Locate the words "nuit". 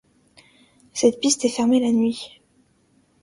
1.91-2.41